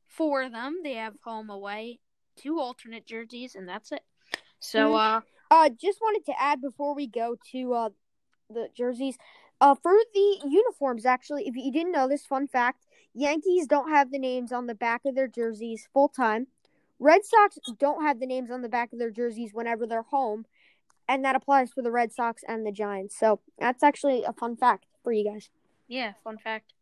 [0.07, 0.79] four of them.
[0.85, 1.99] They have home, away,
[2.37, 4.03] two alternate jerseys, and that's it.
[4.61, 7.91] So, uh, Uh, just wanted to add before we go to uh
[8.49, 9.19] the jerseys,
[9.61, 11.05] uh, for the uniforms.
[11.05, 14.75] Actually, if you didn't know this, fun fact: Yankees don't have the names on the
[14.77, 16.47] back of their jerseys full time.
[17.01, 20.45] Red Sox don't have the names on the back of their jerseys whenever they're home,
[21.09, 23.19] and that applies for the Red Sox and the Giants.
[23.19, 25.49] So that's actually a fun fact for you guys.
[25.89, 26.75] yeah, fun fact.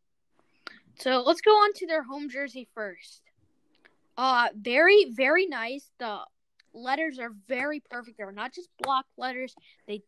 [0.99, 3.23] So let's go on to their home jersey first.
[4.17, 5.91] Uh, very, very nice.
[5.99, 6.19] The
[6.75, 8.19] letters are very perfect.
[8.19, 9.55] They're not just block letters.
[9.87, 10.03] They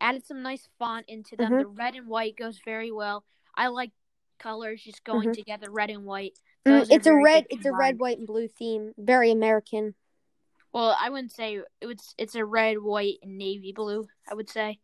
[0.00, 1.52] added some nice font into them.
[1.52, 1.58] Mhm.
[1.62, 3.24] The red and white goes very well.
[3.56, 3.90] I like
[4.38, 5.34] colors just going Mhm.
[5.34, 6.38] together, red and white.
[6.66, 8.92] Mm, it's a red, it's a red, white, and blue theme.
[8.98, 9.94] Very American.
[10.72, 12.14] Well, I wouldn't say it's.
[12.18, 14.06] It's a red, white, and navy blue.
[14.28, 14.78] I would say.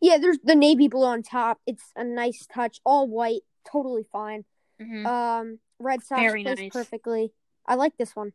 [0.00, 1.60] Yeah, there's the navy blue on top.
[1.66, 2.80] It's a nice touch.
[2.84, 4.44] All white, totally fine.
[4.80, 6.72] hmm Um, Red Sox Very plays nice.
[6.72, 7.32] perfectly.
[7.66, 8.32] I like this one.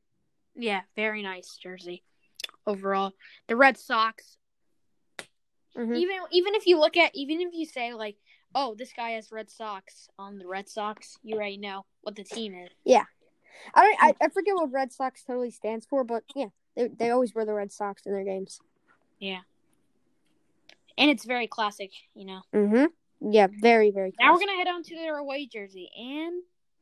[0.55, 2.03] Yeah, very nice jersey.
[2.65, 3.11] overall.
[3.47, 4.37] The Red Sox,
[5.75, 5.97] Mhm.
[5.97, 8.15] even even if you look at even if you say like,
[8.55, 12.23] oh, this guy has Red Sox on the Red Sox, you already know what the
[12.23, 12.69] team is.
[12.83, 13.05] Yeah.
[13.73, 13.97] I don't.
[14.01, 17.45] I, I forget what Red Sox totally stands for, but yeah, they they always wear
[17.45, 18.59] the Red Sox in their games.
[19.19, 19.41] Yeah.
[20.97, 22.41] And it's very classic, you know.
[22.53, 23.31] Mm-hmm.
[23.31, 24.13] Yeah, very very.
[24.19, 26.41] Now we're gonna head on to their away jersey, and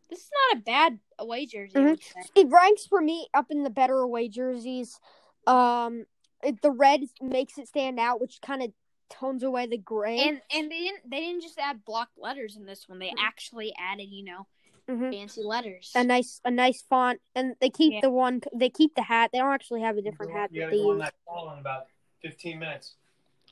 [0.10, 1.74] this is not a bad away jersey.
[1.76, 2.30] I Mhm.
[2.36, 5.00] It ranks for me up in the better away jerseys.
[5.48, 6.06] Um,
[6.44, 8.72] it, the red makes it stand out, which kind of
[9.12, 10.19] tones away the gray.
[10.19, 13.00] And and they didn't they didn't just add block letters in this one.
[13.00, 14.47] They actually added, you know,
[14.89, 15.12] Mhm.
[15.12, 15.91] fancy letters.
[15.95, 18.02] a nice a nice font, and they keep Yeah.
[18.02, 18.41] the one.
[18.54, 19.32] They keep the hat.
[19.32, 21.00] They don't actually have a different hat You that gotta they on use.
[21.06, 21.88] that call in about
[22.21, 22.95] 15 minutes.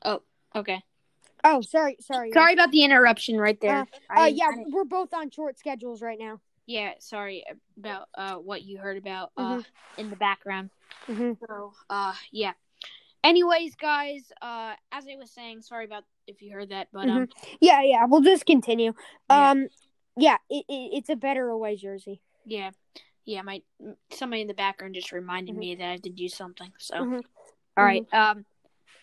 [0.04, 0.22] Oh,
[0.54, 0.82] okay.
[1.44, 2.32] Oh, sorry, sorry.
[2.32, 3.80] Sorry about the interruption right there.
[3.80, 6.40] Uh, I- Uh, yeah, I- we're both on short schedules right now.
[6.66, 6.94] yeah.
[6.98, 7.44] Sorry
[7.76, 9.60] about uh what you heard about uh Mm-hmm.
[10.00, 10.70] in the background.
[11.06, 12.52] hmm So uh yeah.
[13.22, 17.28] Anyways, guys, uh as I was saying, sorry about if you heard that, but um
[17.60, 18.06] Yeah, yeah.
[18.06, 18.92] We'll just continue.
[19.30, 19.50] Yeah.
[19.50, 19.68] Um,
[20.16, 22.20] yeah, it, it, it's a better away jersey.
[22.44, 22.70] yeah.
[23.26, 23.62] Yeah, my
[24.10, 25.58] somebody in the background just reminded Mhm.
[25.58, 26.72] me that I had to do something.
[26.78, 27.22] So Mhm.
[27.76, 28.06] All right.
[28.12, 28.44] Um,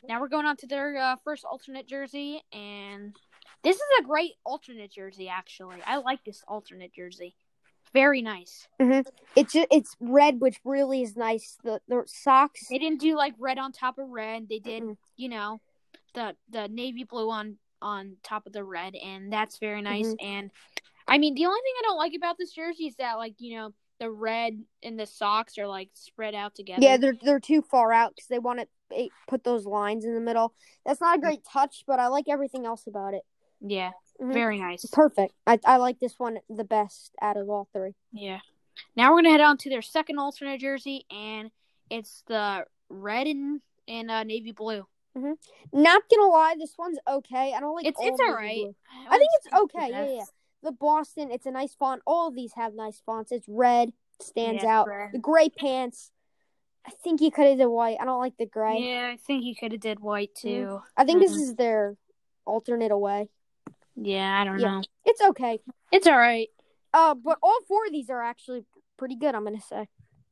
[0.04, 3.16] now we're going on to their uh, first alternate jersey, and
[3.64, 5.30] this is a great alternate jersey.
[5.30, 7.36] Actually, I like this alternate jersey.
[7.94, 8.68] Very nice.
[8.82, 9.10] Mm-hmm.
[9.36, 11.58] It's ju- it's red, which really is nice.
[11.64, 12.68] The the socks.
[12.70, 14.48] They didn't do like red on top of red.
[14.50, 14.98] They did, Mhm.
[15.16, 15.62] you know,
[16.14, 20.08] the the navy blue on on top of the red, and that's very nice.
[20.08, 20.26] Mm-hmm.
[20.26, 20.52] And
[21.08, 23.56] I mean, the only thing I don't like about this jersey is that like you
[23.58, 26.82] know the red and the socks are like spread out together.
[26.82, 30.14] Yeah, they're they're too far out because they want to eh, put those lines in
[30.14, 30.54] the middle.
[30.86, 31.24] That's not a mm.
[31.24, 33.24] great touch, but I like everything else about it.
[33.62, 34.34] yeah, Mhm.
[34.34, 34.86] very nice.
[34.86, 35.34] Perfect.
[35.46, 37.96] I I like this one the best out of all three.
[38.12, 38.40] Yeah.
[38.96, 41.52] Now we're gonna head on to their second alternate jersey, and
[41.90, 44.86] it's the red and and uh, navy blue.
[45.74, 47.54] Not gonna lie, this one's okay.
[47.54, 47.86] I don't like.
[47.86, 48.56] It's it's alright.
[48.56, 48.76] blue.
[49.10, 49.90] I think it's okay.
[49.90, 50.24] Yeah, yeah.
[50.64, 52.02] The Boston, it's a nice font.
[52.06, 53.32] All of these have nice fonts.
[53.32, 54.88] It's red, stands Yeah, out.
[54.88, 55.12] red.
[55.14, 56.12] The gray pants.
[56.86, 57.98] I think you could have did white.
[58.00, 58.80] I don't like the gray.
[58.80, 60.82] Yeah, I think you could have did white too.
[60.96, 61.42] I think this Mhm.
[61.42, 61.98] is their
[62.46, 63.30] alternate away.
[64.00, 64.78] Yeah, I don't Yeah.
[64.78, 64.84] know.
[65.06, 65.60] It's okay.
[65.92, 66.50] It's all right.
[66.94, 68.64] Uh, but all four of these are actually
[68.98, 69.36] pretty good.
[69.36, 69.88] I'm gonna say.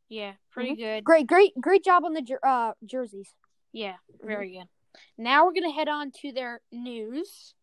[0.07, 1.03] Yeah, pretty good.
[1.03, 3.33] Great, great, great job on the jer- uh jerseys.
[3.71, 4.67] Yeah, very good.
[5.17, 7.55] Now we're gonna head on to their news,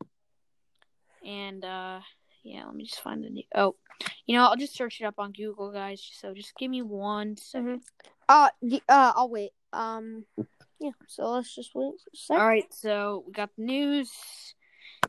[1.25, 2.01] and uh,
[2.43, 3.45] yeah, let me just find the new.
[3.55, 3.77] Oh,
[4.27, 6.07] you know, I'll just search it up on Google, guys.
[6.21, 7.83] So just give me one second.
[8.29, 9.53] Uh, y- uh, I'll wait.
[9.73, 10.27] Um,
[10.81, 10.91] yeah.
[11.07, 12.39] So let's just wait for a sec.
[12.39, 14.11] All right, so we got the news.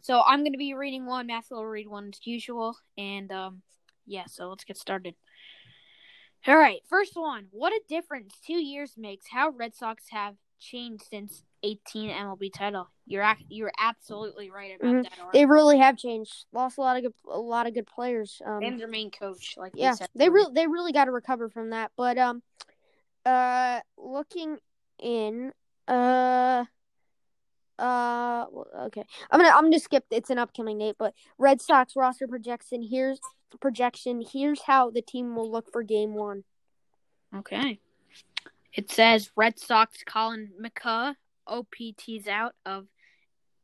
[0.01, 1.27] So I'm going to be reading one.
[1.27, 3.61] Matthew will read one as usual, and um,
[4.05, 4.25] yeah.
[4.27, 5.15] So let's get started.
[6.45, 7.47] All right, first one.
[7.51, 9.25] What a difference two years makes.
[9.31, 12.89] How Red Sox have changed since 18 MLB title.
[13.05, 15.03] You're ac- you're absolutely right about Mhm.
[15.03, 15.19] that.
[15.21, 15.33] Art.
[15.33, 16.45] They really have changed.
[16.51, 18.41] Lost a lot of good, a lot of good players.
[18.45, 21.49] Um, and their main coach, like yeah, said they really they really got to recover
[21.49, 21.91] from that.
[21.95, 22.43] But um,
[23.25, 24.57] uh, looking
[24.99, 25.53] in,
[25.87, 26.65] uh,
[27.79, 28.45] uh,
[28.85, 30.05] okay, I'm gonna I'm gonna skip.
[30.11, 32.81] It's an upcoming date, but Red Sox roster projection.
[32.81, 33.19] Here's
[33.59, 34.23] projection.
[34.31, 36.43] Here's how the team will look for Game One.
[37.35, 37.79] Okay.
[38.73, 41.15] It says Red Sox Colin McCullough
[41.47, 42.85] OPT's out of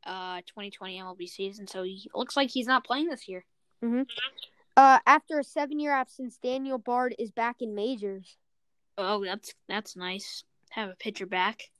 [0.04, 3.44] uh 2020 MLB season, so he looks like he's not playing this year.
[4.76, 8.36] Uh, after a seven-year absence, Daniel Bard is back in majors.
[8.96, 10.44] Oh, that's that's nice.
[10.70, 11.70] Have a pitcher back.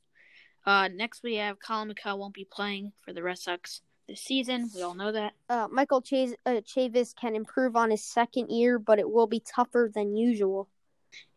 [0.66, 4.68] Uh, next we have Colin McCullough won't be playing for the Red Sox this season.
[4.74, 5.32] We all know that.
[5.48, 9.40] Uh, Michael Chase, uh, Chavis can improve on his second year, but it will be
[9.40, 10.68] tougher than usual.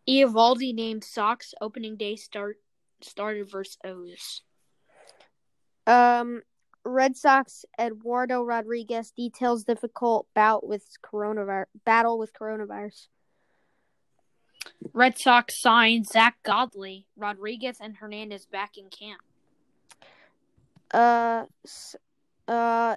[0.08, 2.58] Eovaldi named Sox opening day start
[3.02, 4.42] started versus O's.
[5.88, 6.42] Um,
[6.86, 13.08] Red Sox Eduardo Rodriguez details difficult bout with coronavirus battle with coronavirus.
[14.94, 19.22] Red Sox signed Zack Godley, Rodriguez, and Hernandez back in camp.
[20.92, 21.46] Uh,
[22.48, 22.96] uh,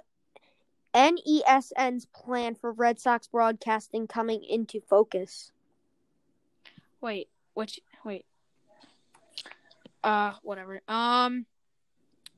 [0.95, 5.53] NESN's plan for Red Sox broadcasting coming into focus.
[7.01, 8.27] Wait, which wait.
[10.05, 10.81] Uh, whatever.
[10.89, 11.47] Um,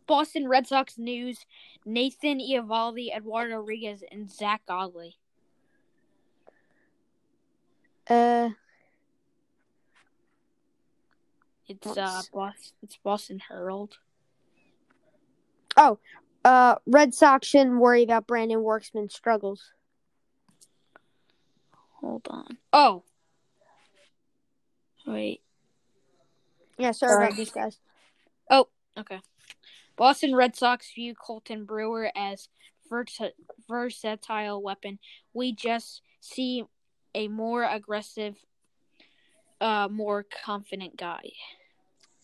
[0.07, 1.47] Boston Red Sox news:
[1.85, 5.17] Nathan Eovaldi, Eduardo Rodriguez, and Zack Godley.
[8.09, 8.51] Uh,
[11.69, 12.73] It's uh, Boston.
[12.83, 13.99] It's Boston Herald.
[15.77, 15.99] oh,
[16.45, 19.73] uh, Red Sox shouldn't worry about Brandon Worksman's struggles.
[22.01, 22.59] Hold on.
[22.73, 23.03] Oh,
[25.07, 25.43] wait.
[26.79, 27.79] Yeah, sorry about these guys.
[28.49, 29.21] Oh, okay.
[29.97, 32.49] Boston Red Sox view Colten Brewer as
[32.89, 33.21] vers-
[33.69, 35.01] versatile weapon.
[35.35, 36.65] We just see
[37.15, 38.37] a more aggressive,
[39.61, 41.33] uh, more confident guy.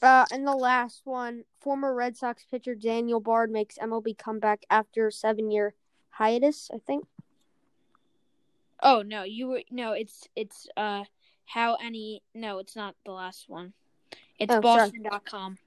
[0.02, 5.10] Uh, and the last one, former Red Sox pitcher Daniel Bard makes MLB comeback after
[5.10, 5.74] seven year
[6.10, 6.70] hiatus.
[6.72, 7.06] I think.
[8.82, 9.92] Oh no, you were no.
[9.92, 11.04] It's it's uh
[11.46, 12.58] how any no.
[12.58, 13.72] It's not the last one.
[14.38, 14.60] It's Oh.
[14.60, 15.58] Boston.com.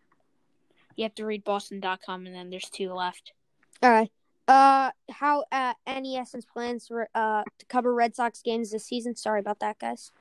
[0.95, 3.34] You have to read Boston.com, and then there's two left.
[3.82, 4.12] All right.
[4.47, 9.15] Uh, how uh, NESN plans for uh to cover Red Sox games this season?
[9.15, 10.12] Sorry about that, guys.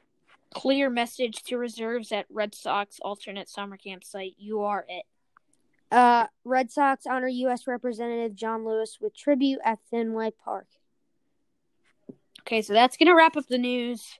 [0.54, 4.35] Clear message to reserves at Red Sox alternate summer campsite.
[4.38, 5.04] You are it.
[5.90, 7.66] Uh, Red Sox honor U.S.
[7.66, 10.66] Representative John Lewis with tribute at Fenway Park.
[12.40, 14.18] Okay, so that's gonna wrap up the news.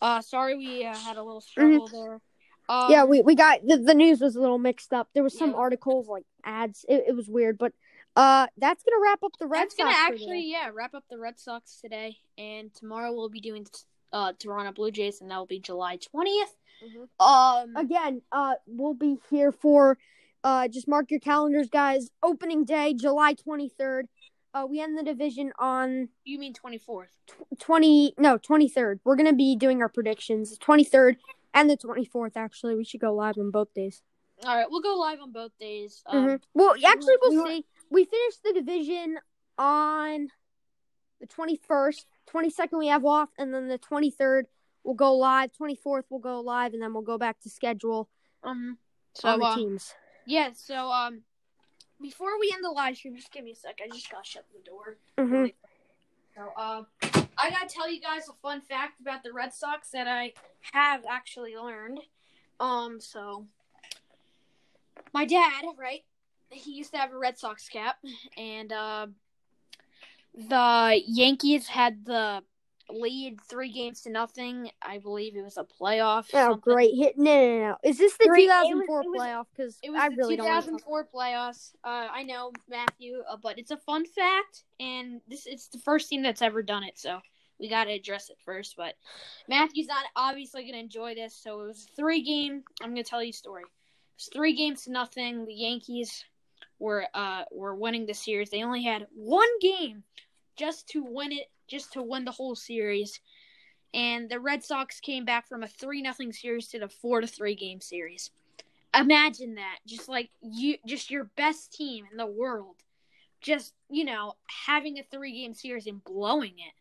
[0.00, 2.14] Uh, sorry we uh, had a little struggle there.
[2.14, 2.20] Um,
[2.68, 2.92] Mm-hmm.
[2.92, 5.08] yeah, we, we got the, the news was a little mixed up.
[5.14, 5.56] There was some Yeah.
[5.56, 6.84] articles like ads.
[6.88, 7.72] It, it was weird, but
[8.16, 9.88] uh, that's gonna wrap up the Red that's Sox.
[9.94, 13.66] gonna actually yeah wrap up the Red Sox today, and tomorrow we'll be doing
[14.12, 17.08] uh Toronto Blue Jays, and that will be July 20th Mhm.
[17.18, 18.20] Um, again.
[18.30, 19.96] Uh, we'll be here for
[20.44, 22.10] uh, just mark your calendars, guys.
[22.22, 24.08] Opening day, July twenty third.
[24.54, 27.08] Uh, we end the division on you mean 24th?
[27.58, 31.16] 20 no 23rd we're gonna be doing our predictions 23rd
[31.52, 34.00] and the 24th actually we should go live on both days
[34.46, 36.02] All right, we'll go live on both days.
[36.06, 36.42] Um, Mhm.
[36.54, 39.18] well actually we we'll see we finished the division
[39.58, 40.28] on
[41.20, 44.44] the 21st 22nd we have off and then the 23rd
[44.84, 48.08] we'll go live 24th we'll go live and then we'll go back to schedule
[48.44, 48.78] um,
[49.14, 49.94] so on the uh, teams
[50.26, 51.20] yeah, so um,
[52.02, 53.78] before we end the live stream, just give me a sec.
[53.82, 54.96] I just gotta shut the door.
[55.16, 55.54] Mhm.
[56.34, 56.82] So, uh,
[57.38, 60.34] I gotta tell you guys a fun fact about the Red Sox that I
[60.72, 62.00] have actually learned.
[62.58, 63.46] Um, so
[65.14, 66.04] my dad, right?
[66.50, 67.98] He used to have a Red Sox cap,
[68.36, 69.06] and uh,
[70.36, 72.42] the Yankees had the
[72.88, 74.70] lead three games to nothing.
[74.80, 76.26] I believe it was a playoff.
[76.34, 76.60] oh something.
[76.60, 79.90] great hit no no no is this the Three- 2004 it was- playoff because It
[79.90, 81.74] was i the really don't 2004 playoffs.
[81.82, 86.08] Uh, I know Matthew, uh, but it's a fun fact, and this it's the first
[86.08, 87.20] team that's ever done it, so
[87.58, 88.76] we got to address it first.
[88.76, 88.94] But
[89.48, 92.62] Matthew's not obviously going to enjoy this, so it was a three game.
[92.82, 93.62] I'm going to tell you a story.
[93.62, 93.68] It
[94.18, 95.44] was three games to nothing.
[95.46, 96.24] The Yankees
[96.78, 98.50] were uh were winning the series.
[98.50, 100.04] They only had one game
[100.56, 103.20] just to win it, just to win the whole series.
[103.94, 107.26] And the Red Sox came back from a three nothing series to the four to
[107.26, 108.30] three game series.
[108.94, 109.78] Imagine that.
[109.86, 112.76] Just like you just your best team in the world
[113.40, 114.32] just you know
[114.66, 116.72] having a three game series and blowing it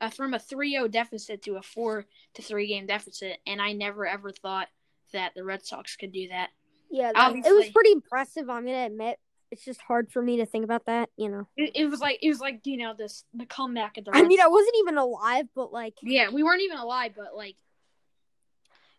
[0.00, 3.38] uh, from a 3-0 deficit to a 4 to 3 game deficit.
[3.46, 4.68] And i never ever thought
[5.12, 6.50] that the red sox could do that.
[6.90, 9.18] Yeah that- it was pretty impressive i'm gonna admit
[9.50, 12.18] it's just hard for me to think about that you know it, it was like
[12.22, 14.96] it was like you know this the comeback of the I mean, I wasn't even
[14.98, 17.56] alive, but like, yeah we weren't even alive but like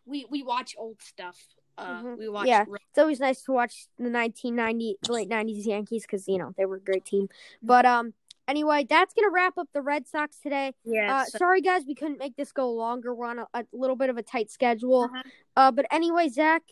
[0.06, 1.38] we we watch old stuff
[1.78, 2.18] uh Mhm.
[2.18, 2.64] we watch Yeah.
[2.70, 6.66] it's always nice to watch the 1990, the late 90s Yankees because you know they
[6.66, 7.28] were a great team.
[7.62, 8.14] But um,
[8.48, 10.74] anyway, that's gonna wrap up the Red Sox today.
[10.86, 13.14] yeah Uh, so- sorry guys, we couldn't make this go longer.
[13.14, 15.04] We're on a, a little bit of a tight schedule.
[15.06, 15.24] Uh-huh.
[15.58, 16.64] Uh, but anyway, Zach,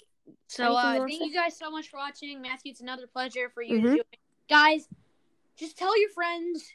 [0.47, 2.41] So uh, thank you guys so much for watching.
[2.41, 3.81] Matthew, it's another pleasure for you Mhm.
[3.83, 4.03] to join.
[4.49, 4.87] Guys,
[5.55, 6.71] just tell your friends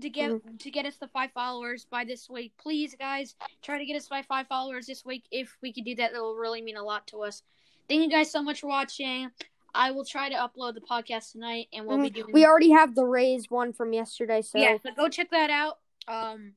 [0.00, 0.56] to get Mm-hmm.
[0.56, 2.52] to get us the five followers by this week.
[2.58, 5.24] Please, guys, try to get us by five followers this week.
[5.30, 7.42] If we could do that, that will really mean a lot to us.
[7.88, 9.30] Thank you guys so much for watching.
[9.74, 12.26] I will try to upload the podcast tonight, and we'll be doing.
[12.26, 12.32] Mm-hmm.
[12.34, 14.40] we already have the raised one from yesterday.
[14.42, 15.78] So yeah, so go check that out.
[16.06, 16.54] Um,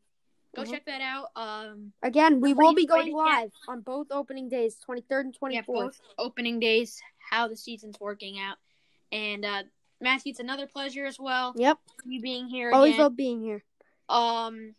[0.56, 0.72] go Mhm.
[0.72, 1.30] check that out.
[1.36, 5.54] Um, again, we will be going live on both opening days, 23rd and 24th.
[5.54, 8.58] yeah, both opening days, how the season's working out,
[9.12, 9.64] and uh,
[10.00, 11.54] Matthew, it's another pleasure as well.
[11.56, 13.02] Yep, you being here always again.
[13.04, 13.64] love being here.
[14.10, 14.76] Um,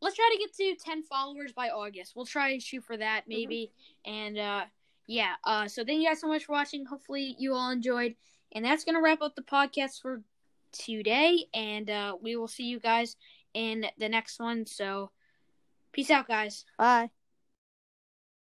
[0.00, 2.14] let's try to get to ten followers by August.
[2.16, 3.28] We'll try and shoot for that Mm-hmm.
[3.32, 3.72] maybe.
[4.04, 4.64] And uh,
[5.06, 5.34] yeah.
[5.44, 6.84] Uh, so thank you guys so much for watching.
[6.86, 8.16] Hopefully you all enjoyed.
[8.52, 10.22] And that's gonna wrap up the podcast for
[10.72, 11.46] today.
[11.54, 13.16] And uh, we will see you guys
[13.56, 14.66] in the next one.
[14.66, 15.10] So
[15.92, 16.64] peace out, guys.
[16.78, 17.15] Bye.